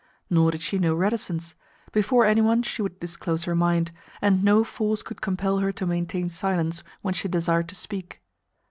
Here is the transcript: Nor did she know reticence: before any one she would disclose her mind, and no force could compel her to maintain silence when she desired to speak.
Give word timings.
Nor 0.31 0.49
did 0.49 0.61
she 0.63 0.79
know 0.79 0.95
reticence: 0.95 1.53
before 1.91 2.25
any 2.25 2.41
one 2.41 2.63
she 2.63 2.81
would 2.81 2.99
disclose 2.99 3.43
her 3.43 3.53
mind, 3.53 3.91
and 4.19 4.43
no 4.43 4.63
force 4.63 5.03
could 5.03 5.21
compel 5.21 5.59
her 5.59 5.71
to 5.73 5.85
maintain 5.85 6.27
silence 6.27 6.83
when 7.03 7.13
she 7.13 7.27
desired 7.27 7.69
to 7.69 7.75
speak. 7.75 8.19